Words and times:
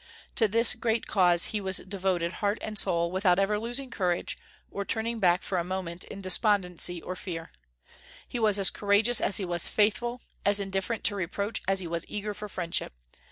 To 0.33 0.47
this 0.47 0.73
great 0.73 1.05
cause 1.05 1.51
he 1.53 1.61
was 1.61 1.77
devoted 1.77 2.31
heart 2.41 2.57
and 2.63 2.79
soul, 2.79 3.11
without 3.11 3.37
ever 3.37 3.59
losing 3.59 3.91
courage, 3.91 4.35
or 4.71 4.83
turning 4.83 5.19
back 5.19 5.43
for 5.43 5.59
a 5.59 5.63
moment 5.63 6.05
in 6.05 6.21
despondency 6.21 7.03
or 7.03 7.15
fear. 7.15 7.51
He 8.27 8.39
was 8.39 8.57
as 8.57 8.71
courageous 8.71 9.21
as 9.21 9.37
he 9.37 9.45
was 9.45 9.67
faithful; 9.67 10.21
as 10.43 10.59
indifferent 10.59 11.03
to 11.03 11.15
reproach 11.15 11.61
as 11.67 11.81
he 11.81 11.87
was 11.87 12.05
eager 12.07 12.33
for 12.33 12.49
friendship. 12.49 12.93